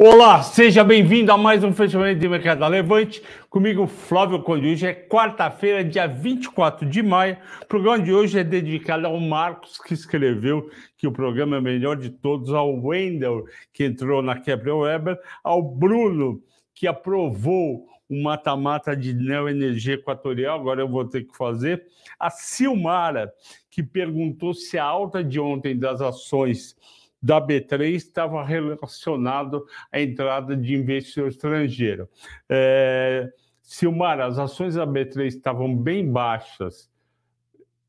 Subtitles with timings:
[0.00, 3.20] Olá, seja bem-vindo a mais um fechamento de mercado da Levante.
[3.50, 4.40] Comigo, Flávio.
[4.46, 7.36] Hoje é quarta-feira, dia 24 de maio.
[7.60, 11.96] O programa de hoje é dedicado ao Marcos, que escreveu que o programa é melhor
[11.96, 16.40] de todos, ao Wendel, que entrou na Kepler Weber, ao Bruno,
[16.72, 21.84] que aprovou o mata-mata de neoenergia equatorial, agora eu vou ter que fazer.
[22.20, 23.32] A Silmara,
[23.68, 26.76] que perguntou se a alta de ontem das ações
[27.20, 32.08] da B3 estava relacionado à entrada de investidor estrangeiro.
[32.48, 36.90] É, Silmar, as ações da B3 estavam bem baixas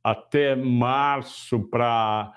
[0.03, 2.33] até março para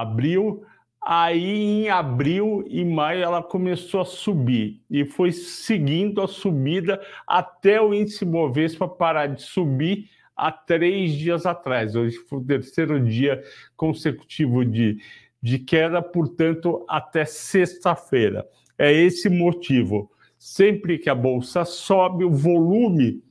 [0.00, 0.64] abril.
[1.00, 7.80] Aí, em abril e maio, ela começou a subir e foi seguindo a subida até
[7.80, 11.94] o índice Bovespa parar de subir há três dias atrás.
[11.94, 13.42] Hoje foi o terceiro dia
[13.76, 14.98] consecutivo de,
[15.42, 18.46] de queda, portanto, até sexta-feira.
[18.76, 20.10] É esse motivo.
[20.38, 23.22] Sempre que a bolsa sobe, o volume,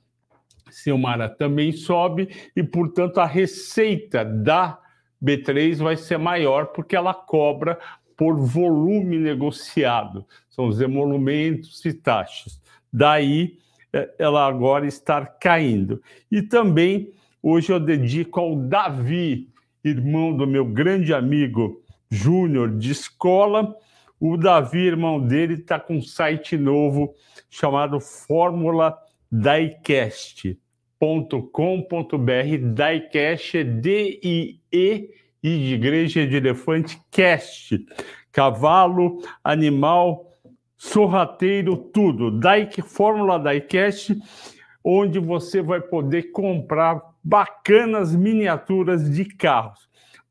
[0.69, 4.79] Silmara, também sobe e, portanto, a receita da
[5.23, 7.79] B3 vai ser maior porque ela cobra
[8.15, 12.59] por volume negociado, são os emolumentos e taxas.
[12.91, 13.59] Daí
[13.93, 16.01] é, ela agora está caindo.
[16.31, 19.49] E também hoje eu dedico ao Davi,
[19.83, 23.75] irmão do meu grande amigo Júnior de escola.
[24.19, 27.13] O Davi, irmão dele, está com um site novo
[27.49, 28.97] chamado Fórmula
[29.31, 30.57] Diecast.com.br.
[32.73, 35.09] Diecast é D-I-E
[35.43, 37.85] e de igreja de elefante cast.
[38.31, 40.31] Cavalo, animal,
[40.75, 42.39] sorrateiro, tudo.
[42.39, 44.15] Daik, Fórmula Diecast,
[44.83, 49.86] onde você vai poder comprar bacanas miniaturas de carros.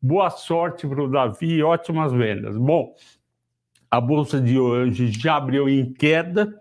[0.08, 2.56] Boa sorte para o Davi, ótimas vendas.
[2.56, 2.94] Bom,
[3.90, 6.56] a bolsa de hoje já abriu em queda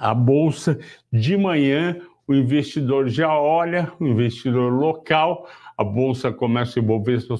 [0.00, 0.78] A bolsa
[1.12, 1.96] de manhã,
[2.26, 7.36] o investidor já olha, o investidor local, a bolsa começa a envolver seu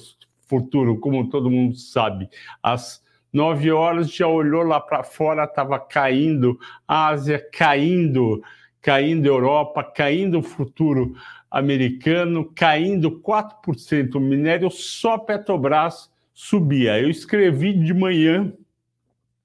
[0.47, 2.29] futuro, como todo mundo sabe,
[2.61, 8.43] às 9 horas já olhou lá para fora, estava caindo, Ásia caindo,
[8.79, 11.15] caindo Europa, caindo o futuro
[11.53, 16.99] americano caindo 4%, o minério só Petrobras subia.
[16.99, 18.51] Eu escrevi de manhã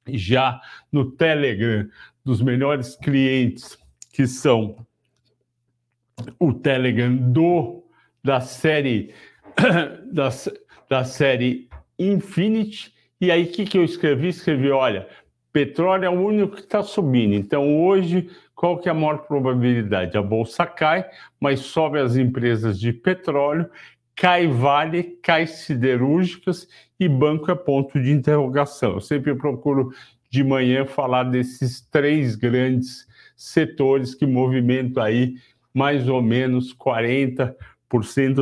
[0.08, 0.58] já
[0.90, 1.86] no Telegram
[2.24, 3.78] dos melhores clientes
[4.10, 4.86] que são
[6.38, 7.84] o Telegram do
[8.24, 9.14] da série
[10.10, 10.30] da,
[10.88, 11.68] da série
[11.98, 12.94] Infinity.
[13.20, 14.28] E aí o que, que eu escrevi?
[14.28, 15.06] Escrevi, olha,
[15.52, 17.34] petróleo é o único que está subindo.
[17.34, 18.28] Então hoje
[18.58, 20.18] qual que é a maior probabilidade?
[20.18, 23.70] A bolsa cai, mas sobe as empresas de petróleo,
[24.16, 26.66] cai Vale, cai siderúrgicas
[26.98, 28.94] e banco é ponto de interrogação.
[28.94, 29.92] Eu sempre procuro
[30.28, 35.36] de manhã falar desses três grandes setores que movimentam aí
[35.72, 37.54] mais ou menos 40%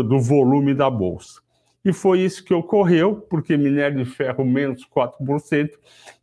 [0.03, 1.43] do volume da bolsa.
[1.87, 5.71] E foi isso que ocorreu, porque minério de ferro menos 4%,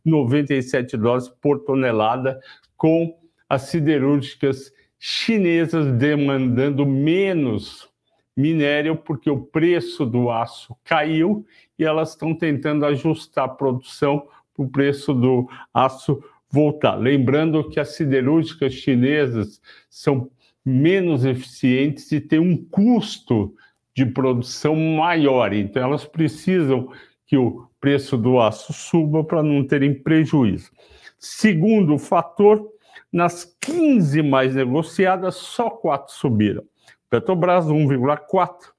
[0.04, 2.38] 97 dólares por tonelada,
[2.76, 7.88] com as siderúrgicas chinesas demandando menos
[8.36, 11.46] minério porque o preço do aço caiu
[11.78, 16.96] e elas estão tentando ajustar a produção para o preço do aço voltar.
[16.96, 20.30] Lembrando que as siderúrgicas chinesas são
[20.62, 23.54] menos eficientes e têm um custo
[23.94, 26.90] de produção maior, então elas precisam
[27.26, 30.70] que o preço do aço suba para não terem prejuízo.
[31.18, 32.68] Segundo fator,
[33.12, 36.64] nas 15 mais negociadas, só quatro subiram.
[37.08, 38.72] Petrobras 1,4,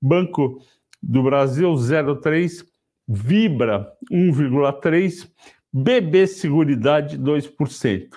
[0.00, 0.62] Banco
[1.02, 2.64] do Brasil 0,3,
[3.08, 5.28] Vibra 1,3,
[5.72, 8.10] BB Seguridade 2%.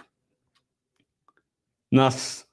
[1.91, 2.44] Nas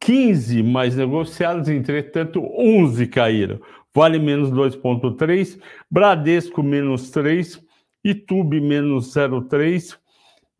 [0.00, 3.60] 15 mais negociadas, entretanto, 11 caíram.
[3.94, 5.58] Vale menos 2,3,
[5.90, 7.62] Bradesco menos 3,
[8.02, 9.96] Itube menos 0,3,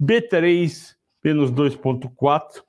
[0.01, 2.63] B3 menos 2,4.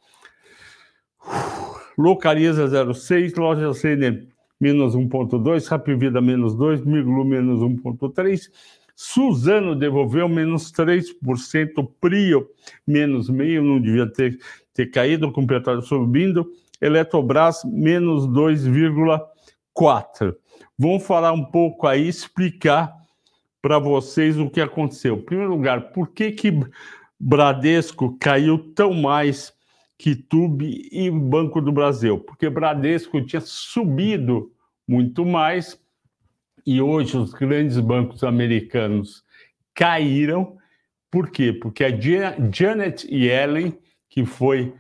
[1.97, 4.27] Localiza 0,6, Loja Center
[4.59, 8.49] menos 1,2, Rapvida menos 2, Miglu menos 1,3,
[8.95, 12.47] Suzano devolveu menos 3%, Prio
[12.87, 14.39] menos meio, não devia ter,
[14.73, 16.49] ter caído com o petróleo subindo,
[16.81, 20.35] Eletrobras menos 2,4%.
[20.77, 22.93] Vamos falar um pouco aí, explicar
[23.61, 25.15] para vocês o que aconteceu.
[25.15, 26.51] Em primeiro lugar, por que, que
[27.19, 29.53] Bradesco caiu tão mais
[29.97, 32.19] que Tube e Banco do Brasil?
[32.19, 34.51] Porque Bradesco tinha subido
[34.87, 35.79] muito mais
[36.65, 39.23] e hoje os grandes bancos americanos
[39.73, 40.57] caíram.
[41.11, 41.53] Por quê?
[41.53, 41.89] Porque a
[42.51, 43.77] Janet Yellen,
[44.09, 44.73] que foi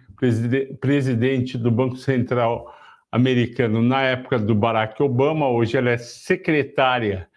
[0.79, 2.73] presidente do Banco Central
[3.11, 7.29] americano na época do Barack Obama, hoje ela é secretária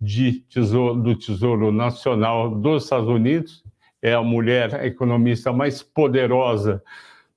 [0.00, 3.62] de tesouro, do Tesouro Nacional dos Estados Unidos,
[4.00, 6.82] é a mulher economista mais poderosa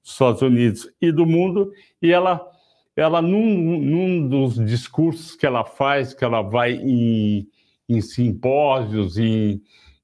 [0.01, 2.52] dos Estados Unidos e do mundo, e ela
[2.95, 7.47] ela num, num dos discursos que ela faz, que ela vai em,
[7.89, 9.61] em simpósios, em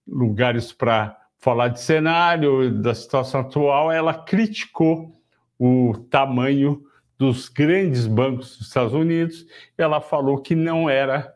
[0.08, 5.16] lugares para falar de cenário, da situação atual, ela criticou
[5.58, 6.84] o tamanho
[7.18, 9.46] dos grandes bancos dos Estados Unidos.
[9.78, 11.34] Ela falou que não era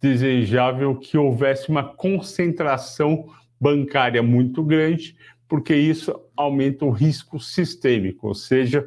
[0.00, 3.26] desejável que houvesse uma concentração
[3.60, 5.16] bancária muito grande,
[5.48, 8.86] porque isso aumenta o risco sistêmico, ou seja,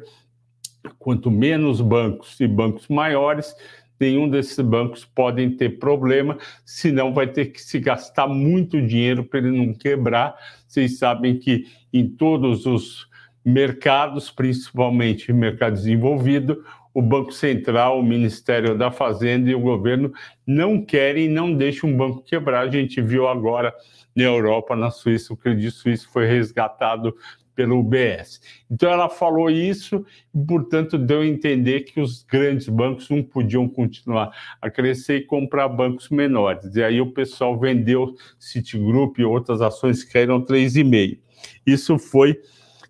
[0.98, 3.54] quanto menos bancos e bancos maiores,
[4.00, 9.40] nenhum desses bancos podem ter problema, senão vai ter que se gastar muito dinheiro para
[9.40, 10.34] ele não quebrar.
[10.66, 13.08] Vocês sabem que em todos os
[13.44, 20.12] mercados, principalmente mercado desenvolvido, o Banco Central, o Ministério da Fazenda e o governo
[20.46, 22.66] não querem e não deixam um banco quebrar.
[22.66, 23.72] A gente viu agora
[24.16, 27.14] na Europa, na Suíça, o Credit Suisse foi resgatado
[27.58, 28.40] pelo UBS.
[28.70, 33.68] Então ela falou isso e, portanto, deu a entender que os grandes bancos não podiam
[33.68, 34.30] continuar
[34.62, 36.76] a crescer e comprar bancos menores.
[36.76, 41.18] E aí o pessoal vendeu Citigroup e outras ações que caíram 3,5.
[41.66, 42.40] Isso foi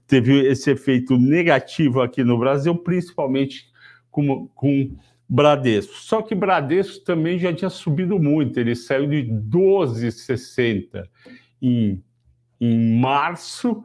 [0.07, 3.71] teve esse efeito negativo aqui no Brasil, principalmente
[4.11, 4.95] com, com
[5.27, 5.95] Bradesco.
[5.95, 11.09] Só que Bradesco também já tinha subido muito, ele saiu de 12,60
[11.63, 12.03] em,
[12.61, 13.83] em março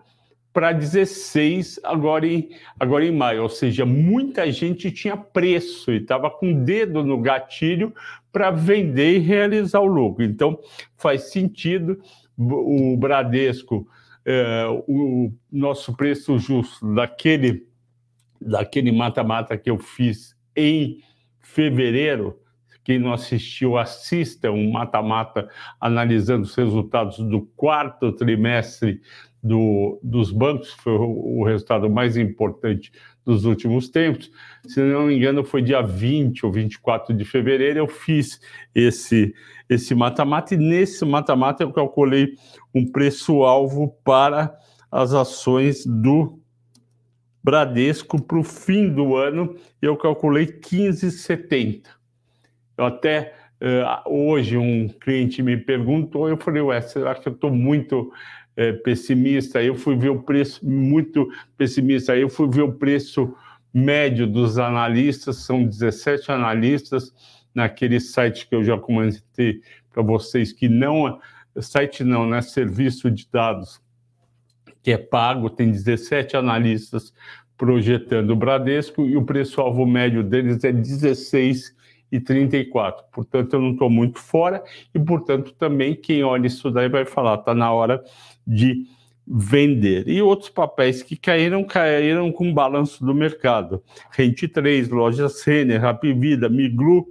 [0.54, 6.30] para 16 agora em, agora em maio, ou seja, muita gente tinha preço e estava
[6.30, 7.94] com o dedo no gatilho
[8.32, 10.24] para vender e realizar o lucro.
[10.24, 10.60] Então,
[10.96, 12.00] faz sentido
[12.38, 13.88] o Bradesco,
[14.26, 17.68] é, o nosso preço justo daquele
[18.46, 21.00] daquele mata-mata que eu fiz em
[21.40, 22.38] fevereiro,
[22.84, 25.48] quem não assistiu, assista um mata-mata
[25.80, 29.02] analisando os resultados do quarto trimestre
[29.42, 32.92] do, dos bancos, foi o, o, resultado mais importante
[33.26, 34.32] dos últimos tempos.
[34.66, 38.40] Se não me engano, foi dia 20 ou 24 de fevereiro, eu fiz
[38.74, 39.34] esse
[39.70, 42.36] esse mata-mata, e nesse mata-mata eu calculei
[42.76, 44.54] um preço-alvo para
[44.92, 46.40] as ações do
[47.44, 52.03] Bradesco para o fim do ano, eu calculei 15,70.
[52.78, 57.52] Eu até uh, hoje um cliente me perguntou, eu falei, ué, será que eu estou
[57.52, 58.12] muito
[58.56, 63.36] é, pessimista, eu fui ver o preço muito pessimista, eu fui ver o preço
[63.74, 67.12] médio dos analistas, são 17 analistas
[67.54, 71.20] naquele site que eu já comentei para vocês, que não
[71.62, 72.42] site não, né?
[72.42, 73.82] Serviço de dados
[74.82, 77.14] que é pago, tem 17 analistas
[77.58, 81.74] projetando o Bradesco e o preço-alvo médio deles é 16
[82.14, 83.06] e 34.
[83.12, 87.40] Portanto, eu não estou muito fora e, portanto, também quem olha isso daí vai falar,
[87.40, 88.04] está na hora
[88.46, 88.86] de
[89.26, 90.08] vender.
[90.08, 93.84] E outros papéis que caíram, caíram com balanço do mercado.
[94.12, 97.08] Rente 3, Loja Renner, Rapvida, Miglu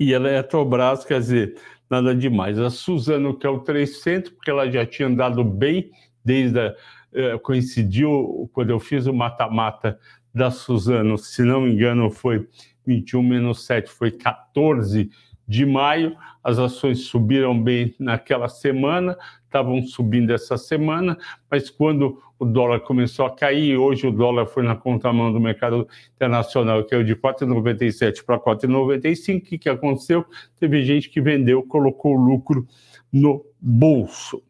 [0.00, 1.54] e Eletrobras, quer dizer,
[1.88, 2.58] nada demais.
[2.58, 5.92] A Suzano, que é o 300, porque ela já tinha andado bem
[6.24, 6.74] desde a,
[7.12, 9.96] eh, coincidiu quando eu fiz o mata-mata
[10.34, 12.48] da Suzano, se não me engano, foi
[12.86, 15.10] 21 menos 7 foi 14
[15.46, 16.16] de maio.
[16.44, 21.18] As ações subiram bem naquela semana, estavam subindo essa semana,
[21.50, 25.88] mas quando o dólar começou a cair, hoje o dólar foi na contramão do mercado
[26.14, 29.38] internacional, que é o de 4,97 para 4,95.
[29.38, 30.24] O que, que aconteceu?
[30.58, 32.66] Teve gente que vendeu, colocou o lucro
[33.12, 34.42] no bolso.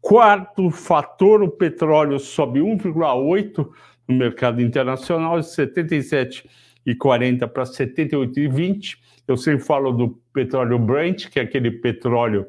[0.00, 3.68] Quarto fator, o petróleo sobe 1,8
[4.06, 6.48] no mercado internacional, 77
[6.86, 8.98] 1,40 para 78,20.
[9.26, 12.46] Eu sempre falo do petróleo Brent, que é aquele petróleo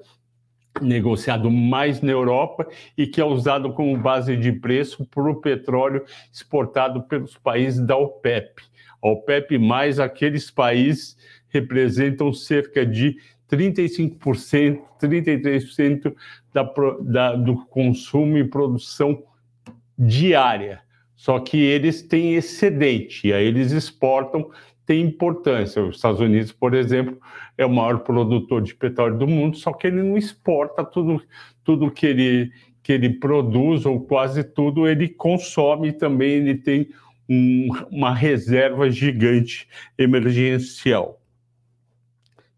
[0.82, 6.04] negociado mais na Europa e que é usado como base de preço para o petróleo
[6.32, 8.62] exportado pelos países da OPEP.
[9.02, 11.18] A OPEP mais aqueles países
[11.50, 13.18] representam cerca de
[13.50, 16.14] 35%, 33%
[16.54, 19.24] da, da, do consumo e produção
[19.98, 20.82] diária.
[21.16, 24.50] Só que eles têm excedente, e aí eles exportam,
[24.86, 25.82] tem importância.
[25.84, 27.18] Os Estados Unidos, por exemplo,
[27.58, 31.22] é o maior produtor de petróleo do mundo, só que ele não exporta tudo,
[31.64, 32.52] tudo que, ele,
[32.84, 36.90] que ele produz, ou quase tudo, ele consome também, ele tem
[37.30, 39.68] um, uma reserva gigante
[39.98, 41.20] emergencial.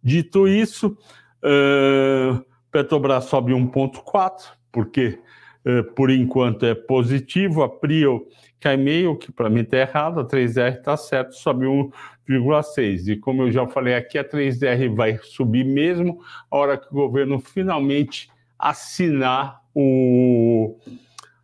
[0.04, 0.98] Dito isso,
[1.44, 5.20] uh, Petrobras sobe 1,4, porque
[5.66, 8.28] uh, por enquanto é positivo, a Prio
[8.60, 13.08] cai meio, que para mim está errado, a 3R está certo, sobe 1,6.
[13.08, 16.94] E como eu já falei aqui, a 3R vai subir mesmo a hora que o
[16.94, 20.78] governo finalmente assinar o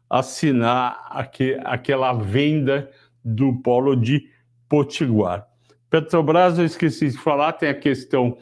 [0.09, 2.89] assinar aqui, aquela venda
[3.23, 4.29] do polo de
[4.69, 5.47] Potiguar.
[5.89, 8.37] Petrobras, eu esqueci de falar, tem a questão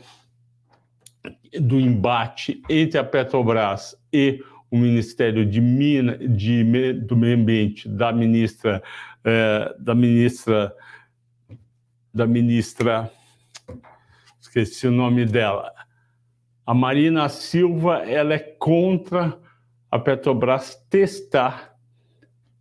[1.59, 8.81] do embate entre a Petrobras e o Ministério de de, do Meio Ambiente da ministra,
[9.23, 10.73] eh, da ministra,
[12.13, 13.11] da ministra,
[14.39, 15.73] esqueci o nome dela,
[16.65, 19.37] a Marina Silva, ela é contra
[19.91, 21.75] a Petrobras testar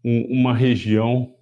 [0.04, 1.32] um, uma região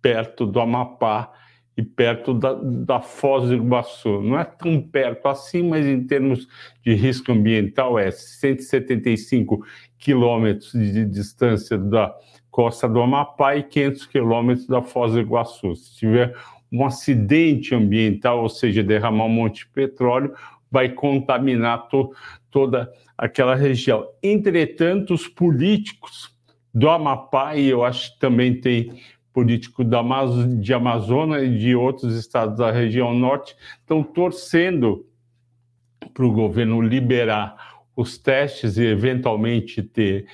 [0.00, 1.32] perto do Amapá
[1.76, 4.20] e perto da, da Foz do Iguaçu.
[4.20, 6.46] Não é tão perto assim, mas em termos
[6.84, 9.64] de risco ambiental é 175
[10.02, 12.14] quilômetros de distância da
[12.50, 15.74] costa do Amapá e 500 quilômetros da Foz do Iguaçu.
[15.76, 16.34] Se tiver
[16.70, 20.34] um acidente ambiental, ou seja, derramar um monte de petróleo,
[20.70, 22.10] vai contaminar to,
[22.50, 24.06] toda aquela região.
[24.22, 26.34] Entretanto, os políticos
[26.74, 28.90] do Amapá, e eu acho que também tem
[29.32, 30.02] político da
[30.58, 35.06] de Amazonas e de outros estados da região norte estão torcendo
[36.12, 40.26] para o governo liberar os testes e eventualmente ter,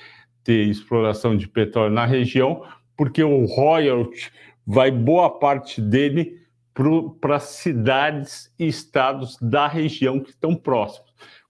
[0.43, 2.63] ter exploração de petróleo na região,
[2.95, 4.31] porque o royalty
[4.65, 6.39] vai boa parte dele
[7.19, 11.09] para cidades e estados da região que estão próximos.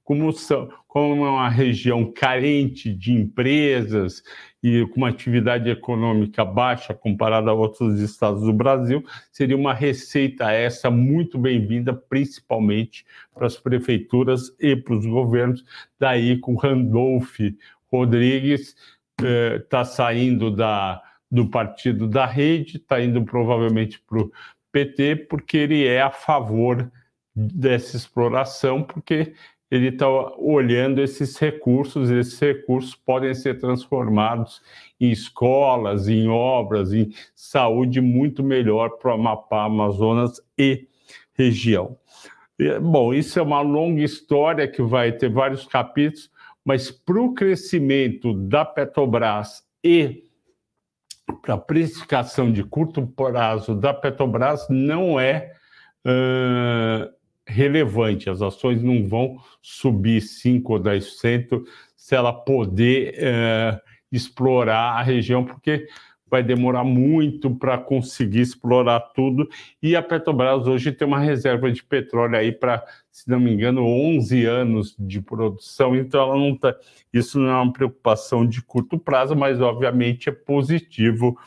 [0.10, 4.24] Como, são, como é uma região carente de empresas
[4.64, 10.52] e com uma atividade econômica baixa comparada a outros estados do Brasil, seria uma receita
[10.52, 15.64] essa muito bem-vinda, principalmente para as prefeituras e para os governos.
[16.00, 17.38] Daí, com Randolph
[17.86, 18.76] Rodrigues,
[19.62, 24.32] está eh, saindo da, do partido da rede, está indo provavelmente para o
[24.72, 26.92] PT, porque ele é a favor
[27.36, 29.36] dessa exploração, porque
[29.72, 30.08] ele está
[30.38, 34.62] olhando esses recursos, esses recursos podem ser transformados
[35.00, 40.88] em escolas, em obras, em saúde muito melhor para o Amapá, Amazonas e
[41.34, 41.98] região.
[42.82, 46.30] Bom, isso é uma longa história que vai ter vários capítulos,
[46.66, 50.26] mas para o crescimento da Petrobras e
[51.42, 55.54] para a precificação de curto prazo da Petrobras não é
[56.06, 57.19] uh,
[57.50, 58.30] relevante.
[58.30, 61.64] As ações não vão subir 5 ou 10%
[61.96, 63.80] se ela poder é,
[64.12, 65.88] explorar a região, porque
[66.30, 69.50] vai demorar muito para conseguir explorar tudo.
[69.82, 73.84] E a Petrobras hoje tem uma reserva de petróleo aí para, se não me engano,
[73.84, 75.96] 11 anos de produção.
[75.96, 76.76] Então, ela não tá,
[77.12, 81.38] isso não é uma preocupação de curto prazo, mas obviamente é positivo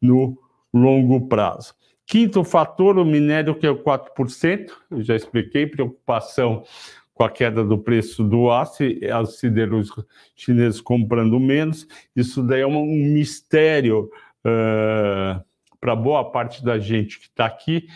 [0.00, 0.38] no
[0.72, 1.74] longo prazo.
[2.08, 6.64] Quinto fator, o minério, que é o 4%, eu já expliquei, preocupação
[7.12, 11.86] com a queda do preço do aço, as siderúrgicas chineses comprando menos.
[12.16, 14.08] Isso daí é um, mistério
[14.40, 15.44] uh,
[15.78, 17.86] para boa parte da gente que está aqui,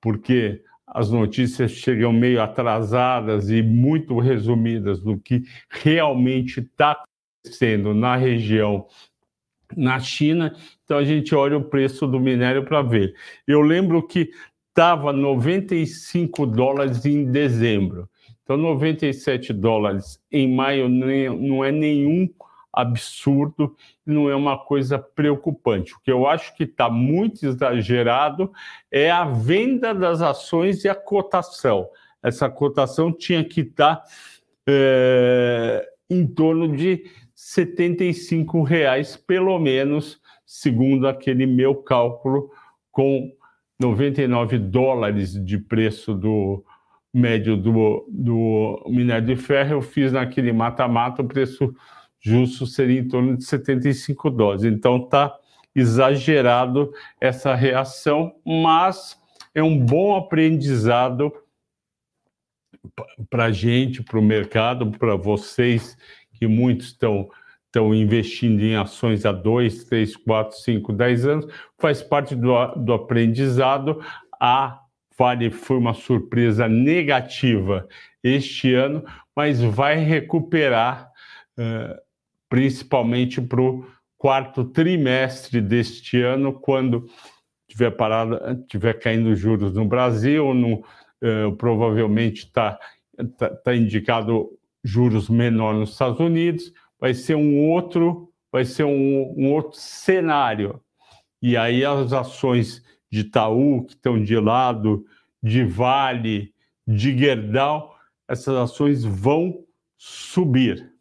[0.00, 7.02] porque as notícias chegam meio atrasadas e muito resumidas do que realmente está
[7.42, 8.86] acontecendo na região
[9.76, 10.54] na China.
[10.84, 13.14] Então a gente olha o preço do minério para ver.
[13.46, 14.30] Eu lembro que
[14.68, 18.08] estava 95 dólares em dezembro.
[18.42, 22.28] Então 97 dólares em maio não é nenhum
[22.72, 23.74] absurdo,
[24.06, 25.94] não é uma coisa preocupante.
[25.94, 28.52] O que eu acho que está muito exagerado
[28.90, 31.88] é a venda das ações e a cotação.
[32.22, 34.04] Essa cotação tinha que estar tá,
[34.66, 37.04] é, em torno de
[37.40, 42.50] 75 reais, pelo menos, segundo aquele meu cálculo,
[42.90, 43.30] com
[43.78, 46.64] 99 dólares de preço do
[47.14, 51.72] médio do, do minério de ferro, eu fiz naquele mata-mata, o preço
[52.18, 54.64] justo seria em torno de 75 dólares.
[54.64, 55.32] Então está
[55.72, 59.16] exagerado essa reação, mas
[59.54, 61.32] é um bom aprendizado
[63.30, 65.96] para a gente, para o mercado, para vocês,
[66.38, 67.28] que muitos estão
[67.68, 71.46] estão investindo em ações há dois, três, quatro, cinco, dez anos,
[71.78, 74.02] faz parte do, do aprendizado.
[74.40, 74.80] A
[75.18, 77.86] Vale foi uma surpresa negativa
[78.22, 79.04] este ano,
[79.34, 81.10] mas vai recuperar,
[81.58, 81.98] uh,
[82.48, 83.84] principalmente para o
[84.16, 87.06] quarto trimestre deste ano, quando
[87.68, 90.84] tiver parada, tiver caindo juros no Brasil, no,
[91.22, 92.78] uh, provavelmente está
[93.36, 99.34] tá, tá indicado juros menor nos Estados Unidos, vai ser um outro, vai ser um,
[99.36, 100.80] um outro cenário.
[101.40, 105.04] E aí as ações de Itaú, que estão de lado,
[105.42, 106.52] de Vale,
[106.86, 107.96] de Gerdau,
[108.28, 109.64] essas ações vão
[109.96, 110.92] subir.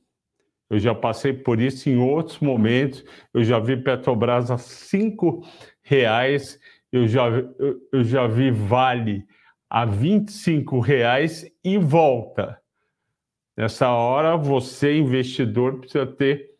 [0.70, 3.04] Eu já passei por isso em outros momentos.
[3.34, 5.46] Eu já vi Petrobras a cinco
[5.82, 6.60] reais.
[6.92, 9.26] Eu já, eu, eu já vi Vale
[9.70, 12.60] a 25 reais e volta.
[13.58, 16.52] Nessa hora, você, investidor, precisa ter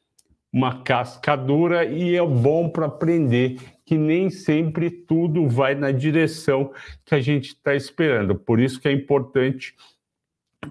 [0.52, 6.74] uma cascadura e é bom para aprender que nem sempre tudo vai na direção
[7.06, 8.34] que a gente está esperando.
[8.34, 9.76] Por isso que é importante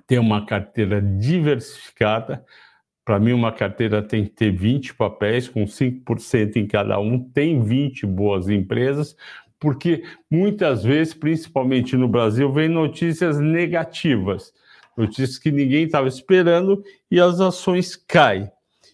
[0.04, 2.44] ter uma carteira diversificada.
[3.04, 7.62] Para mim, uma carteira tem que ter 20 papéis, com 5% em cada um, tem
[7.62, 9.16] 20 boas empresas,
[9.60, 14.52] porque muitas vezes, principalmente no Brasil, vem notícias negativas
[14.96, 18.50] notícias que ninguém estava esperando e as ações caem.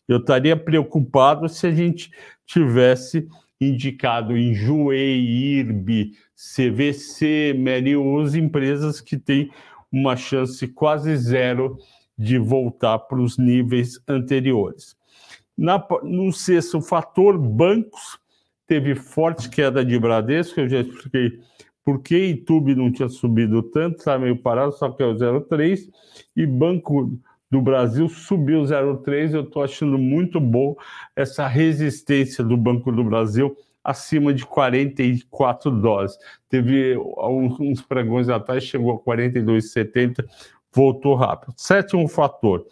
[0.08, 2.10] Eu estaria preocupado se a gente
[2.46, 3.28] tivesse
[3.60, 9.50] indicado em Juei, IRB, CVC, Merius, empresas que têm
[9.90, 11.78] uma chance quase zero
[12.18, 14.96] de voltar para os níveis anteriores.
[15.56, 18.18] Na, no sexto fator, bancos,
[18.66, 21.38] teve forte queda de Bradesco, eu já expliquei
[21.84, 25.90] por que YouTube não tinha subido tanto, está meio parado, só que é o 0,3,
[26.36, 27.18] e Banco
[27.50, 29.34] do Brasil subiu 0,3.
[29.34, 30.74] Eu estou achando muito bom
[31.14, 36.16] essa resistência do Banco do Brasil acima de 44 dólares.
[36.48, 40.24] Teve uns pregões atrás, chegou a 42,70,
[40.72, 41.52] voltou rápido.
[41.56, 42.64] Sétimo fator: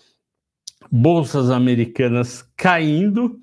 [0.90, 3.38] bolsas americanas caindo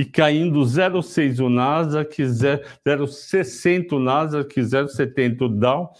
[0.00, 5.92] e caindo 0,6 o Nasdaq, 0,60 o Nasdaq, 0,70 o Dow.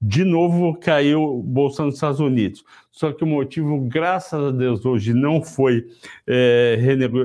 [0.00, 2.62] De novo caiu Bolsa nos Estados Unidos.
[2.92, 5.84] Só que o motivo, graças a Deus, hoje não foi
[6.24, 6.78] é,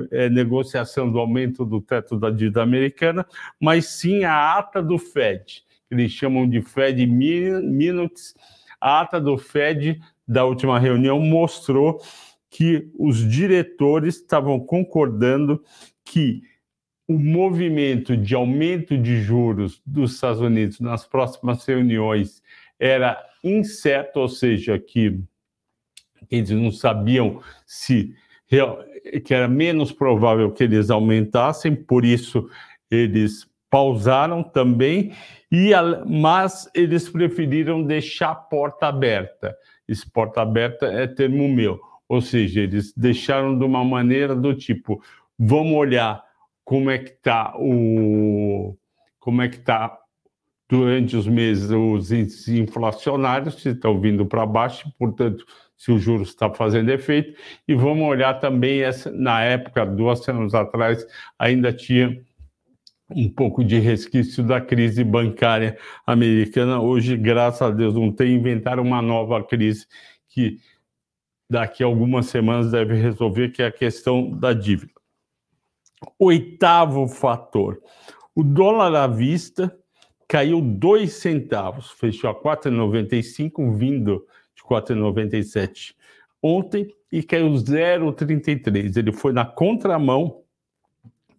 [0.10, 3.24] é, negociação do aumento do teto da dívida americana,
[3.62, 8.34] mas sim a ata do Fed, que eles chamam de Fed Minutes.
[8.82, 12.02] A ata do Fed da última reunião mostrou
[12.50, 15.62] que os diretores estavam concordando
[16.12, 16.42] que
[17.08, 22.42] o movimento de aumento de juros dos Estados Unidos nas próximas reuniões
[22.80, 25.20] era incerto, ou seja, que
[26.30, 28.16] eles não sabiam se
[29.26, 32.50] que era menos provável que eles aumentassem, por isso
[32.90, 35.14] eles pausaram também,
[35.52, 35.72] e
[36.06, 39.56] mas eles preferiram deixar a porta aberta.
[39.88, 45.02] Esse porta aberta é termo meu, ou seja, eles deixaram de uma maneira do tipo,
[45.40, 46.24] Vamos olhar
[46.64, 48.78] como é que está o
[49.20, 49.98] como é que está
[50.70, 55.46] durante os meses os índices inflacionários se estão vindo para baixo, portanto,
[55.78, 60.54] se o juros está fazendo efeito, e vamos olhar também essa, na época, duas anos
[60.56, 61.06] atrás,
[61.38, 62.22] ainda tinha
[63.12, 66.82] um pouco de resquício da crise bancária americana.
[66.82, 69.88] Hoje, graças a Deus, não tem inventaram uma nova crise
[70.28, 70.60] que
[71.50, 74.97] daqui a algumas semanas deve resolver, que é a questão da dívida.
[76.20, 77.82] Oitavo fator:
[78.36, 79.76] o dólar à vista
[80.28, 85.96] caiu dois centavos, fechou a 4,95, vindo de 4,97
[86.42, 88.98] ontem e caiu 0,33.
[88.98, 90.42] Ele foi na contramão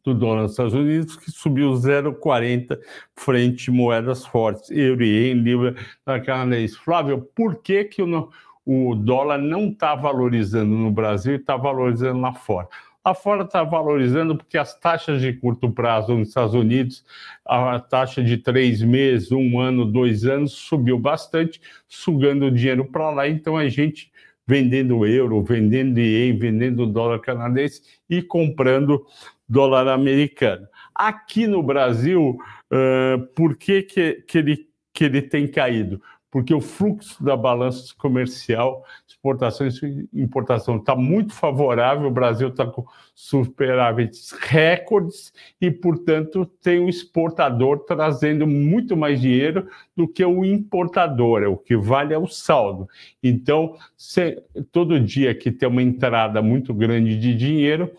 [0.03, 2.79] do dólar dos Estados Unidos, que subiu 0,40
[3.15, 5.75] frente moedas fortes, euro, ien, libra,
[6.07, 6.77] na canadense.
[6.77, 8.31] Flávio, por que, que o,
[8.65, 12.69] o dólar não está valorizando no Brasil e está valorizando lá fora?
[13.09, 17.03] Lá fora está valorizando porque as taxas de curto prazo nos Estados Unidos,
[17.43, 23.27] a taxa de três meses, um ano, dois anos, subiu bastante, sugando dinheiro para lá.
[23.27, 24.13] Então a gente
[24.47, 29.07] vendendo euro, vendendo ien, vendendo dólar canadense e comprando
[29.49, 30.69] dólar americano.
[30.95, 32.39] Aqui no Brasil,
[32.71, 35.99] uh, por que, que, que, ele, que ele tem caído?
[36.31, 42.67] Porque o fluxo da balança comercial, exportação e importação está muito favorável, o Brasil está
[42.67, 50.45] com superávites recordes e, portanto, tem o exportador trazendo muito mais dinheiro do que o
[50.45, 52.87] importador, o que vale é o saldo.
[53.23, 57.91] Então, se, todo dia que tem uma entrada muito grande de dinheiro,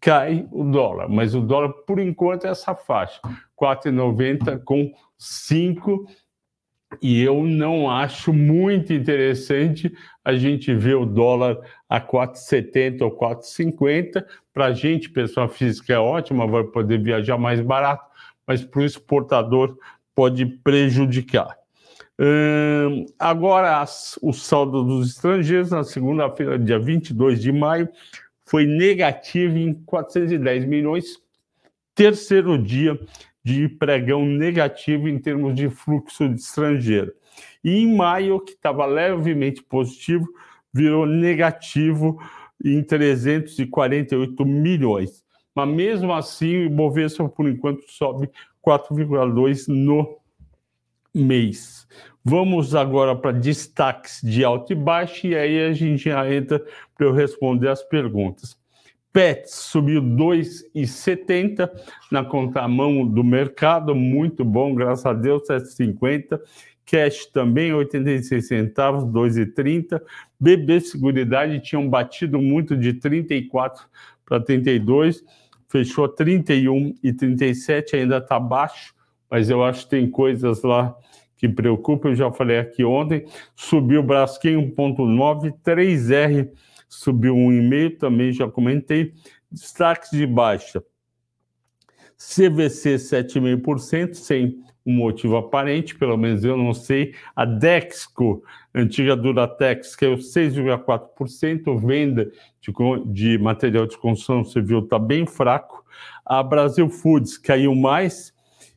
[0.00, 3.20] cai o dólar, mas o dólar, por enquanto, é essa faixa,
[3.56, 6.06] 4,90 com 5
[7.00, 9.92] e eu não acho muito interessante
[10.24, 14.24] a gente ver o dólar a 4,70 ou 4,50.
[14.52, 18.04] Para a gente, pessoa física é ótima, vai poder viajar mais barato,
[18.46, 19.76] mas para o exportador
[20.14, 21.56] pode prejudicar.
[22.18, 27.88] Hum, agora, as, o saldo dos estrangeiros, na segunda-feira, dia 22 de maio,
[28.44, 31.04] foi negativo em 410 milhões,
[31.94, 32.98] terceiro dia
[33.42, 37.12] de pregão negativo em termos de fluxo de estrangeiro.
[37.64, 40.26] E em maio, que estava levemente positivo,
[40.72, 42.20] virou negativo
[42.64, 45.24] em 348 milhões.
[45.54, 48.30] Mas mesmo assim, o Bovespa, por enquanto, sobe
[48.64, 50.18] 4,2 no
[51.14, 51.88] mês.
[52.22, 56.62] Vamos agora para destaques de alto e baixo, e aí a gente já entra
[56.94, 58.59] para eu responder as perguntas.
[59.12, 61.68] Pets subiu 2,70
[62.12, 66.40] na contramão do mercado, muito bom, graças a Deus, 7,50.
[66.86, 70.00] Cash também 86 centavos, 2,30.
[70.38, 73.84] BB Seguridade tinham batido muito de 34
[74.24, 75.24] para 32,
[75.68, 78.94] fechou 31 e 37, ainda está baixo,
[79.28, 80.96] mas eu acho que tem coisas lá
[81.36, 83.24] que preocupam, eu já falei aqui ontem.
[83.56, 86.50] Subiu Braskem 1,9, 3R
[86.90, 89.14] subiu um e-mail, também já comentei.
[89.50, 90.82] Destaques de baixa.
[92.18, 97.14] CVC 7,5%, sem um motivo aparente, pelo menos eu não sei.
[97.34, 98.42] A Dexco,
[98.74, 101.78] antiga Duratex, caiu 6,4%.
[101.78, 102.72] Venda de,
[103.06, 105.84] de material de construção civil está bem fraco.
[106.26, 108.34] A Brasil Foods caiu mais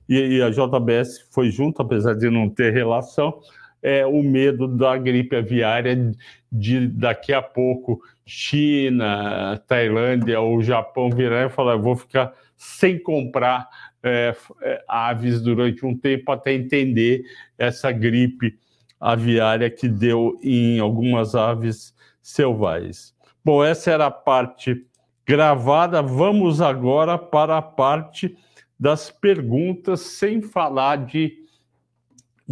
[0.08, 3.39] e a JBS foi junto, apesar de não ter relação
[3.84, 6.13] é o medo da gripe aviária
[6.50, 13.67] de daqui a pouco China, Tailândia ou Japão virar e falar, vou ficar sem comprar
[14.02, 17.24] é, é, aves durante um tempo até entender
[17.58, 18.58] essa gripe
[19.00, 23.13] aviária que deu em algumas aves selvagens.
[23.43, 24.86] Bom, essa era a parte
[25.28, 26.02] gravada.
[26.02, 28.38] Vamos agora para a parte
[28.80, 31.43] das perguntas, sem falar de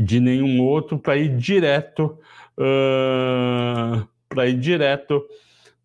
[0.02, 2.18] de nenhum outro para ir direto
[2.58, 5.24] uh, para ir direto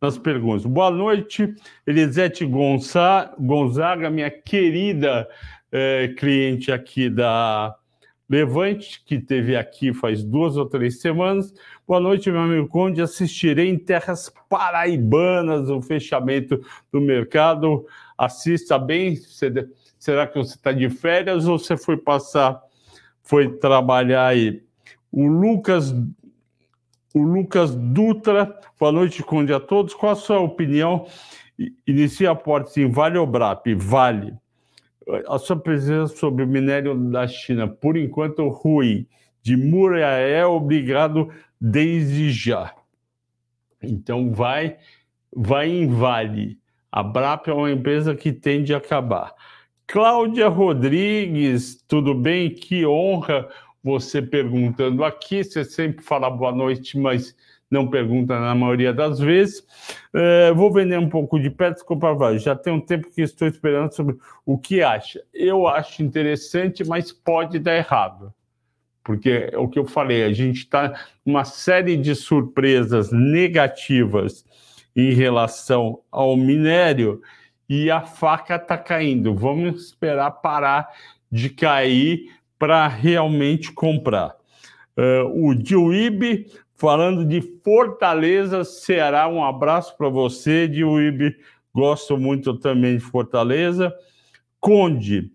[0.00, 0.64] nas perguntas.
[0.64, 1.54] Boa noite,
[1.86, 5.26] Elisete Gonzaga, minha querida
[5.72, 7.74] eh, cliente aqui da
[8.28, 11.52] Levante, que teve aqui faz duas ou três semanas.
[11.86, 13.00] Boa noite, meu amigo Conde.
[13.00, 16.60] Assistirei em terras paraibanas o fechamento
[16.92, 17.86] do mercado.
[18.18, 19.16] Assista bem.
[19.98, 22.60] Será que você está de férias ou você foi passar
[23.26, 24.62] foi trabalhar aí.
[25.12, 25.90] O Lucas,
[27.12, 29.94] o Lucas Dutra, boa noite, Conde, a todos.
[29.94, 31.06] Qual a sua opinião?
[31.86, 33.66] Inicia aportes em Vale ou BRAP?
[33.76, 34.34] Vale.
[35.28, 39.06] A sua presença sobre o minério da China, por enquanto, ruim.
[39.42, 41.28] De Muraé, obrigado
[41.60, 42.74] desde já.
[43.82, 44.76] Então, vai,
[45.34, 46.58] vai em Vale.
[46.92, 49.34] A BRAP é uma empresa que tende a acabar.
[49.86, 52.50] Cláudia Rodrigues, tudo bem?
[52.50, 53.48] Que honra
[53.82, 55.44] você perguntando aqui.
[55.44, 57.36] Você sempre fala boa noite, mas
[57.70, 59.64] não pergunta na maioria das vezes.
[60.12, 63.94] É, vou vender um pouco de perto comprar Já tem um tempo que estou esperando
[63.94, 65.22] sobre o que acha.
[65.32, 68.34] Eu acho interessante, mas pode dar errado.
[69.04, 74.44] Porque é o que eu falei, a gente está uma série de surpresas negativas
[74.96, 77.22] em relação ao minério
[77.68, 79.34] e a faca está caindo.
[79.34, 80.88] Vamos esperar parar
[81.30, 84.34] de cair para realmente comprar.
[84.96, 91.36] Uh, o Diuíbe, falando de Fortaleza, Ceará, um abraço para você, Diuíbe.
[91.74, 93.94] Gosto muito também de Fortaleza.
[94.58, 95.30] Conde,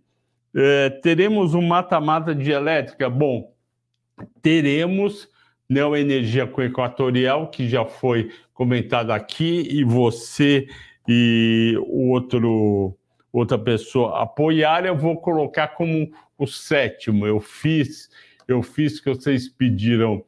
[0.56, 3.10] uh, teremos um mata-mata de elétrica?
[3.10, 3.54] Bom,
[4.42, 5.30] teremos
[5.70, 10.68] Neoenergia com Equatorial, que já foi comentado aqui, e você
[11.08, 12.98] e outro
[13.32, 17.26] outra pessoa apoiar, eu vou colocar como o sétimo.
[17.26, 18.10] Eu fiz,
[18.48, 20.24] eu fiz que vocês pediram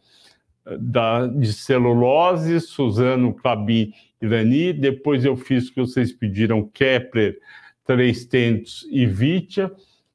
[0.66, 4.72] eh, da, de celulose, Suzano, Clabin, Irani.
[4.72, 7.38] Depois eu fiz que vocês pediram Kepler,
[7.86, 9.72] Três Tentos e Vitia.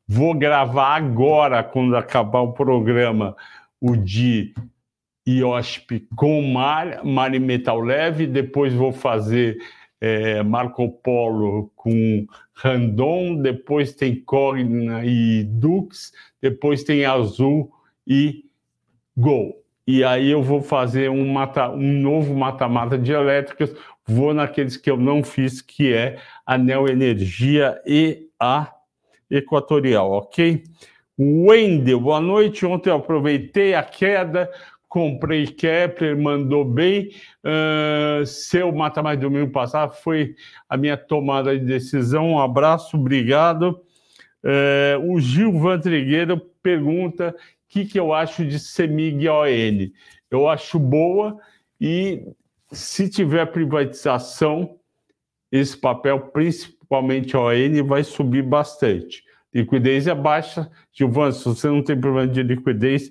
[0.06, 3.36] Vou gravar agora, quando acabar o programa,
[3.78, 4.54] o de
[5.26, 9.58] IOSP com Mar, Mar e Metal Leve, depois vou fazer
[10.00, 17.70] é, Marco Polo com Randon, depois tem Cogna e Dux, depois tem Azul
[18.06, 18.44] e
[19.16, 19.62] Gol.
[19.86, 23.74] E aí eu vou fazer um, mata, um novo mata-mata de elétricas,
[24.06, 28.72] vou naqueles que eu não fiz, que é a Neo Energia e a
[29.30, 30.62] Equatorial, ok?
[31.18, 32.64] Wendel, boa noite.
[32.64, 34.50] Ontem eu aproveitei a queda,
[34.88, 37.10] comprei Kepler, mandou bem.
[37.44, 40.34] Uh, seu Mata Mais Domingo passado foi
[40.68, 42.30] a minha tomada de decisão.
[42.30, 43.80] Um abraço, obrigado.
[44.42, 47.34] Uh, o Gil Vantrigueiro pergunta o
[47.68, 49.90] que, que eu acho de Semig ON.
[50.30, 51.38] Eu acho boa
[51.80, 52.24] e
[52.72, 54.78] se tiver privatização,
[55.50, 59.22] esse papel, principalmente ON, vai subir bastante.
[59.54, 60.70] Liquidez é baixa.
[60.92, 63.10] Gilvan, se você não tem problema de liquidez,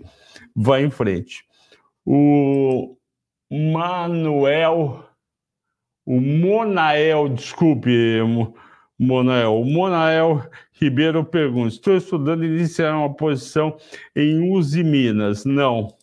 [0.55, 1.46] vai em frente.
[2.09, 2.95] O
[3.51, 5.03] Manuel,
[6.05, 7.91] o Monael, desculpe,
[8.97, 13.77] Monael, o Monael Ribeiro pergunta: estou estudando iniciar uma posição
[14.15, 15.43] em Uzi Minas.
[15.43, 15.97] Não.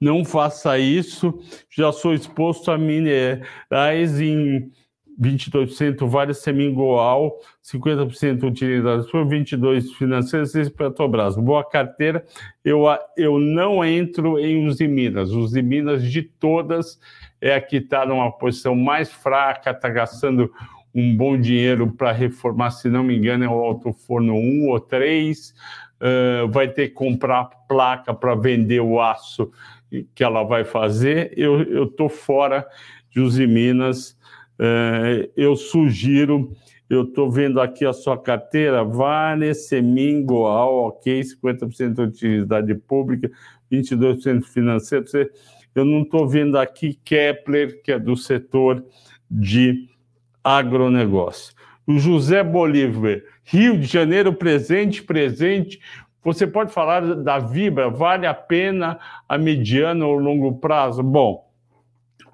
[0.00, 4.72] Não faça isso, já sou exposto a minerais em
[5.20, 11.36] 22% Vale Semingoal, 50% utilizados por 22 financeiros e Petrobras.
[11.36, 12.24] Boa carteira.
[12.64, 12.84] Eu,
[13.16, 15.30] eu não entro em Usiminas.
[15.30, 17.00] Usiminas de todas
[17.40, 20.52] é a que está numa posição mais fraca, está gastando
[20.94, 24.80] um bom dinheiro para reformar, se não me engano, é o Alto Forno 1 ou
[24.80, 25.54] 3.
[26.00, 29.50] Uh, vai ter que comprar placa para vender o aço
[30.14, 31.32] que ela vai fazer.
[31.36, 32.66] Eu estou fora
[33.10, 34.17] de Usiminas
[34.58, 36.52] é, eu sugiro,
[36.88, 43.30] eu estou vendo aqui a sua carteira, Vale, Semingoal, ok, 50% de utilidade pública,
[43.70, 45.04] 22% financeiro.
[45.74, 48.84] Eu não estou vendo aqui Kepler, que é do setor
[49.30, 49.88] de
[50.42, 51.54] agronegócio.
[51.86, 55.78] O José Bolívar, Rio de Janeiro, presente, presente.
[56.24, 61.02] Você pode falar da Vibra, vale a pena a mediano ou longo prazo?
[61.02, 61.48] Bom,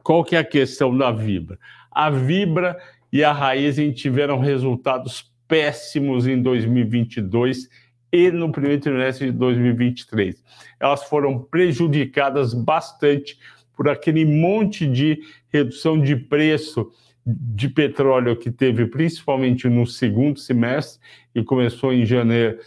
[0.02, 1.58] qual que é a questão da Vibra?
[1.94, 2.76] A Vibra
[3.12, 7.68] e a Raizen tiveram resultados péssimos em 2022
[8.12, 10.42] e no primeiro trimestre de 2023.
[10.80, 13.38] Elas foram prejudicadas bastante
[13.76, 15.20] por aquele monte de
[15.52, 16.90] redução de preço
[17.26, 21.00] de petróleo que teve principalmente no segundo semestre
[21.34, 22.58] e começou em janeiro.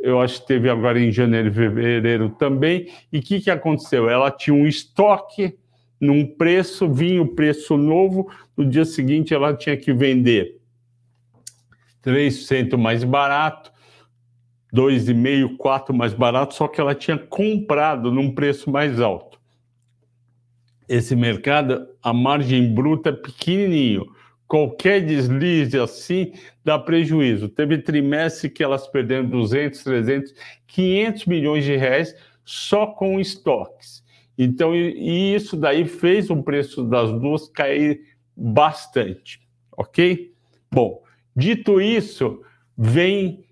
[0.00, 2.88] Eu acho que teve agora em janeiro e fevereiro também.
[3.12, 4.08] E o que, que aconteceu?
[4.08, 5.56] Ela tinha um estoque
[6.04, 10.60] num preço, vinha o preço novo, no dia seguinte ela tinha que vender
[12.04, 13.72] 3% mais barato,
[14.72, 19.40] 2,5%, 4% mais barato, só que ela tinha comprado num preço mais alto.
[20.88, 24.04] Esse mercado, a margem bruta é pequenininho.
[24.46, 27.48] Qualquer deslize assim dá prejuízo.
[27.48, 30.34] Teve trimestre que elas perderam 200, 300,
[30.66, 32.14] 500 milhões de reais
[32.44, 34.03] só com estoques.
[34.36, 38.00] Então, e isso daí fez o preço das duas cair
[38.36, 39.40] bastante,
[39.76, 40.32] ok?
[40.70, 41.02] Bom,
[41.36, 42.42] dito isso,
[42.76, 43.44] vem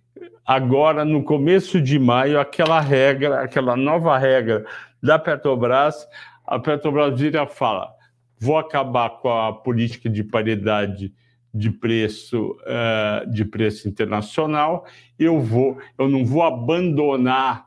[0.44, 4.64] agora no começo de maio aquela regra, aquela nova regra
[5.02, 6.06] da Petrobras.
[6.44, 7.92] A Petrobras vira fala:
[8.38, 11.14] vou acabar com a política de paridade
[11.54, 14.86] de preço uh, de preço internacional.
[15.18, 17.66] Eu vou, eu não vou abandonar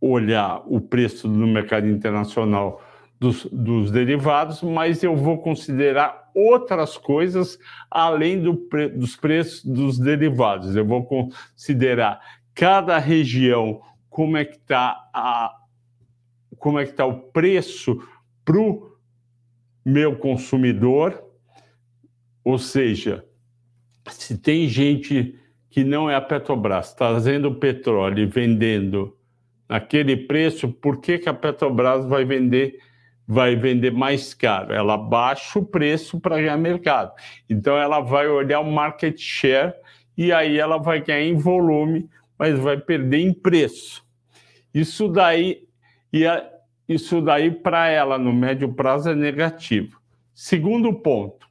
[0.00, 2.82] olhar o preço no mercado internacional
[3.18, 7.58] dos, dos derivados, mas eu vou considerar outras coisas
[7.90, 10.74] além do pre, dos preços dos derivados.
[10.74, 12.18] Eu vou considerar
[12.54, 15.56] cada região como é que está a
[16.58, 18.02] como é que está o preço
[18.44, 18.90] para o
[19.84, 21.24] meu consumidor,
[22.44, 23.24] ou seja,
[24.08, 25.38] se tem gente
[25.70, 29.16] que não é a Petrobras trazendo petróleo e vendendo
[29.70, 32.80] naquele preço, por que, que a Petrobras vai vender
[33.26, 34.72] vai vender mais caro?
[34.72, 37.12] Ela baixa o preço para ganhar mercado.
[37.48, 39.72] Então ela vai olhar o market share
[40.18, 44.04] e aí ela vai ganhar em volume, mas vai perder em preço.
[44.74, 45.62] Isso daí
[46.12, 46.24] e
[46.88, 50.00] isso daí para ela no médio prazo é negativo.
[50.34, 51.46] Segundo ponto,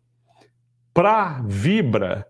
[0.93, 2.27] para Vibra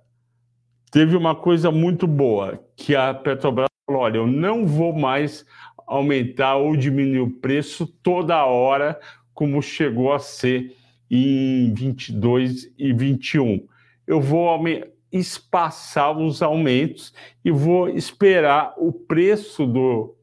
[0.92, 5.44] teve uma coisa muito boa que a Petrobras falou: olha, eu não vou mais
[5.90, 9.00] aumentar ou diminuir o preço toda hora,
[9.34, 10.76] como chegou a ser
[11.10, 13.68] em 22 e 21.
[14.06, 14.48] Eu vou
[15.12, 20.16] espaçar os aumentos e vou esperar o preço do,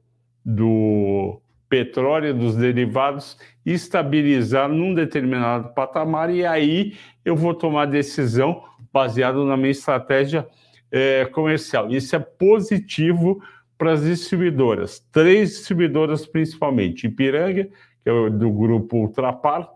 [0.45, 9.45] do petróleo, dos derivados, estabilizar num determinado patamar e aí eu vou tomar decisão baseado
[9.45, 10.47] na minha estratégia
[10.93, 11.91] é, comercial.
[11.91, 13.43] Isso é positivo
[13.79, 17.69] para as distribuidoras, três distribuidoras principalmente, Ipiranga,
[18.03, 19.69] que é do grupo Ultrapar,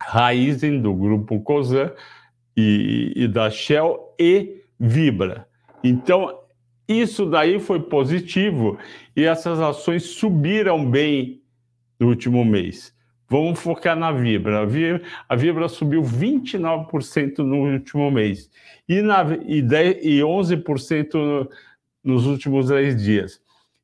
[0.00, 1.92] Raizen, do grupo Cosan
[2.56, 5.46] e, e da Shell, e Vibra.
[5.82, 6.38] Então,
[6.88, 8.78] isso daí foi positivo
[9.16, 11.42] e essas ações subiram bem
[11.98, 12.94] no último mês.
[13.28, 14.62] Vamos focar na Vibra.
[14.62, 18.50] A Vibra, a Vibra subiu 29% no último mês
[18.88, 21.48] e, na, e, 10, e 11% no,
[22.02, 23.40] nos últimos 10 dias.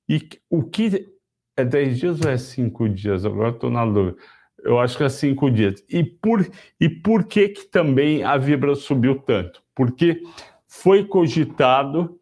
[0.08, 1.08] E o que
[1.56, 3.24] é 10 dias ou é 5 dias?
[3.24, 4.16] Agora estou na dúvida.
[4.62, 5.84] Eu acho que é 5 dias.
[5.88, 6.46] E por,
[6.80, 9.62] e por que, que também a Vibra subiu tanto?
[9.74, 10.22] Porque
[10.66, 12.18] foi cogitado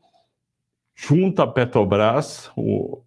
[0.94, 3.02] junto à Petrobras, o,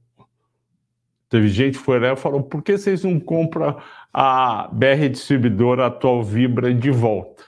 [1.29, 3.79] teve gente que foi lá e falou, por que vocês não compram
[4.13, 7.43] a BR Distribuidora atual Vibra de volta?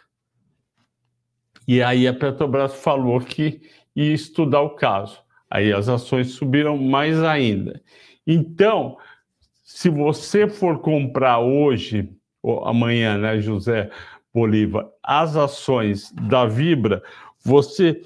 [1.68, 3.62] E aí a Petrobras falou que
[3.96, 5.22] ia estudar o caso.
[5.50, 7.82] Aí as ações subiram mais ainda.
[8.26, 8.98] Então,
[9.64, 13.90] se você for comprar hoje, ou amanhã, né, José
[14.34, 17.02] Bolívar, as ações da Vibra,
[17.44, 18.02] você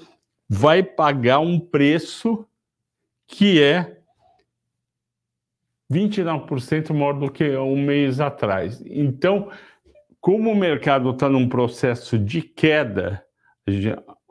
[0.48, 2.46] vai pagar um preço
[3.26, 3.98] que é
[5.92, 8.82] 29% maior do que um mês atrás.
[8.86, 9.50] Então,
[10.20, 13.22] como o mercado está num processo de queda,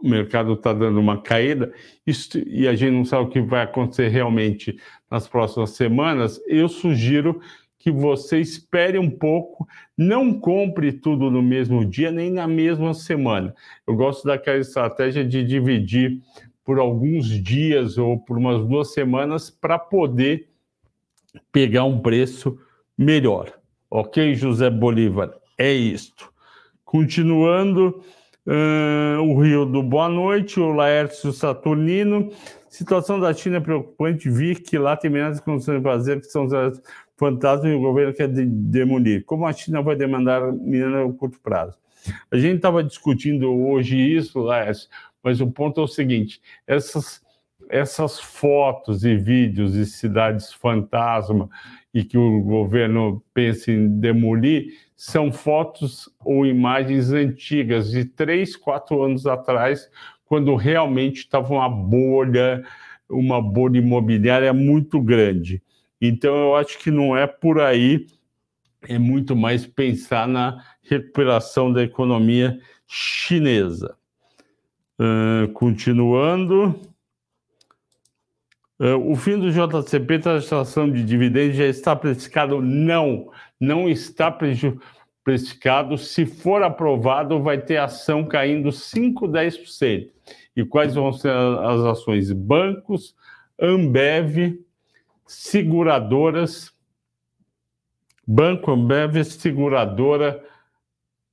[0.03, 1.73] o mercado está dando uma caída
[2.05, 4.77] isso, e a gente não sabe o que vai acontecer realmente
[5.09, 7.39] nas próximas semanas, eu sugiro
[7.79, 13.53] que você espere um pouco, não compre tudo no mesmo dia nem na mesma semana.
[13.85, 16.21] Eu gosto daquela estratégia de dividir
[16.63, 20.47] por alguns dias ou por umas duas semanas para poder
[21.51, 22.57] pegar um preço
[22.97, 23.51] melhor.
[23.89, 25.33] Ok, José Bolívar?
[25.57, 26.31] É isto.
[26.85, 28.01] Continuando,
[28.47, 32.29] uh, o Rio do Boa Noite, o Laércio Saturnino.
[32.69, 34.29] Situação da China é preocupante.
[34.29, 36.47] Vi que lá tem menos condições de fazer, que são
[37.17, 39.23] fantasmas e o governo quer de demolir.
[39.25, 41.77] Como a China vai demandar minério a curto prazo?
[42.31, 44.89] A gente estava discutindo hoje isso, Laércio,
[45.23, 47.21] mas o ponto é o seguinte: essas,
[47.69, 51.49] essas fotos e vídeos de cidades fantasma
[51.93, 59.03] e que o governo pensa em demolir são fotos ou imagens antigas de três, quatro
[59.03, 59.89] anos atrás,
[60.25, 62.63] quando realmente estava uma bolha,
[63.09, 65.61] uma bolha imobiliária muito grande.
[66.01, 68.07] Então, eu acho que não é por aí,
[68.87, 73.95] é muito mais pensar na recuperação da economia chinesa.
[74.99, 76.79] Uh, continuando.
[78.79, 82.61] Uh, o fim do JCP, taxação de dividendos, já está precificado?
[82.61, 83.31] Não,
[83.63, 84.29] não está
[85.23, 85.97] precificado.
[85.97, 90.09] Se for aprovado, vai ter ação caindo 5, 10%.
[90.55, 92.31] E quais vão ser as ações?
[92.31, 93.15] Bancos,
[93.59, 94.59] Ambev,
[95.25, 96.71] seguradoras,
[98.25, 100.43] Banco Ambev, seguradora,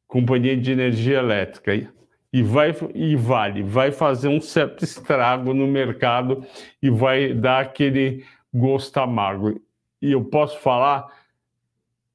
[0.09, 1.93] companhia de energia elétrica.
[2.33, 6.45] E, vai, e vale, vai fazer um certo estrago no mercado
[6.81, 9.61] e vai dar aquele gosto amargo.
[10.01, 11.07] E eu posso falar,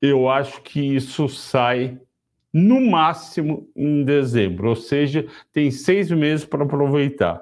[0.02, 2.00] eu acho que isso sai
[2.54, 7.42] no máximo em dezembro, ou seja, tem seis meses para aproveitar.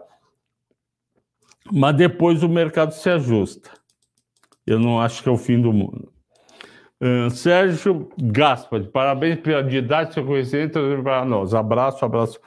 [1.72, 3.72] Mas depois o mercado se ajusta.
[4.66, 6.12] Eu não acho que é o fim do mundo.
[7.32, 11.54] Sérgio Gaspar, parabéns pela didática e seu conhecimento para nós.
[11.54, 12.40] Abraço, abraço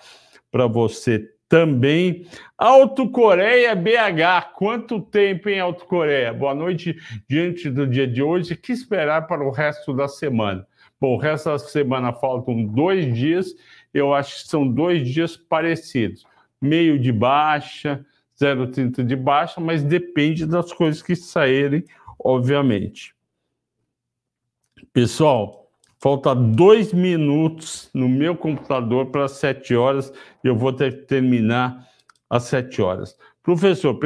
[0.50, 2.26] para você também.
[2.56, 6.32] Alto Coreia BH, quanto tempo em Alto Coreia?
[6.32, 6.96] Boa noite,
[7.28, 8.54] diante do dia de hoje.
[8.54, 10.66] O que esperar para o resto da semana?
[11.00, 13.54] Bom, o resto da semana faltam dois dias,
[13.92, 16.24] eu acho que são dois dias parecidos.
[16.60, 18.04] Meio de baixa,
[18.40, 21.84] 0,30 de baixa, mas depende das coisas que saírem
[22.18, 23.14] obviamente.
[24.92, 25.65] Pessoal,
[25.98, 30.12] falta dois minutos no meu computador para sete horas
[30.44, 31.86] e eu vou ter que terminar
[32.28, 33.16] às sete horas.
[33.42, 33.96] Professor,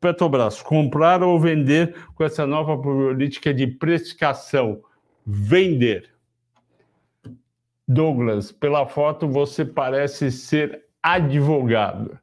[0.00, 4.82] Petrobras, comprar ou vender com essa nova política de precificação?
[5.24, 6.10] Vender.
[7.88, 12.18] Douglas, pela foto você parece ser advogado,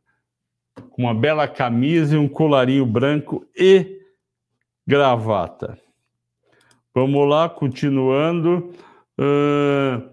[0.91, 3.99] com uma bela camisa e um colarinho branco e
[4.85, 5.77] gravata.
[6.93, 8.71] Vamos lá, continuando.
[9.19, 10.09] Uh,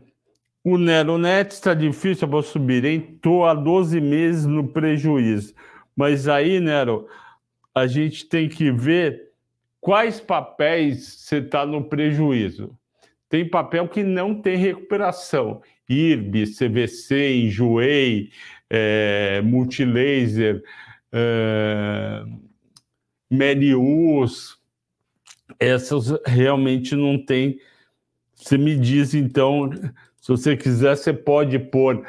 [0.63, 3.13] o Neronet está difícil para subir, hein?
[3.15, 5.55] Estou há 12 meses no prejuízo.
[5.95, 7.07] Mas aí, Nero,
[7.75, 9.31] a gente tem que ver
[9.81, 12.77] quais papéis você está no prejuízo?
[13.29, 15.61] Tem papel que não tem recuperação.
[15.89, 18.31] IRB, CVC, Enjoei,
[18.71, 20.63] é, Multilaser,
[21.13, 22.25] é,
[23.31, 24.59] Merius,
[25.59, 27.59] essas realmente não tem.
[28.35, 29.71] Você me diz, então,
[30.21, 32.05] se você quiser, você pode pôr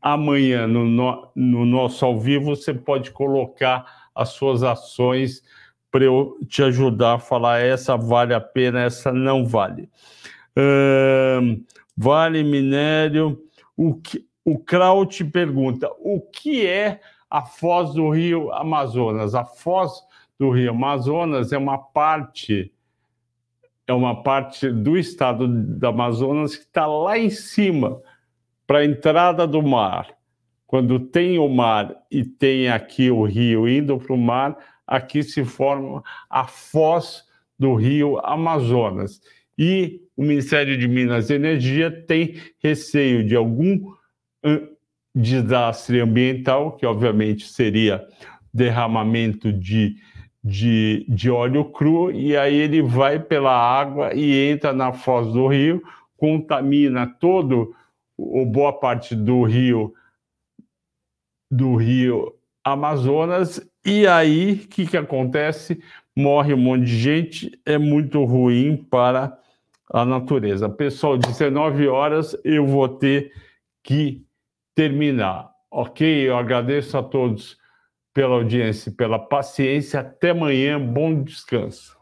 [0.00, 5.42] amanhã no, no, no nosso ao vivo, você pode colocar as suas ações
[5.90, 9.88] para eu te ajudar a falar essa vale a pena, essa não vale.
[11.96, 13.40] Vale minério.
[13.76, 17.00] O, que, o Kraut pergunta: o que é
[17.30, 19.34] a foz do rio Amazonas?
[19.34, 19.92] A foz
[20.38, 22.73] do rio Amazonas é uma parte
[23.86, 28.00] é uma parte do estado do Amazonas que está lá em cima
[28.66, 30.08] para a entrada do mar.
[30.66, 34.56] Quando tem o mar e tem aqui o rio indo para o mar,
[34.86, 37.24] aqui se forma a foz
[37.58, 39.20] do rio Amazonas.
[39.56, 43.92] E o Ministério de Minas e Energia tem receio de algum
[45.14, 48.04] desastre ambiental, que obviamente seria
[48.52, 49.96] derramamento de,
[50.44, 55.46] de, de óleo cru, e aí ele vai pela água e entra na foz do
[55.46, 55.82] rio,
[56.16, 57.74] contamina todo
[58.16, 59.94] ou boa parte do rio
[61.50, 65.82] do rio Amazonas e aí o que, que acontece?
[66.16, 69.38] Morre um monte de gente é muito ruim para
[69.92, 70.68] a natureza.
[70.68, 73.32] Pessoal 19 horas eu vou ter
[73.82, 74.24] que
[74.74, 76.28] terminar ok?
[76.28, 77.58] Eu agradeço a todos
[78.14, 80.00] pela audiência pela paciência.
[80.00, 80.80] Até amanhã.
[80.80, 81.93] Bom descanso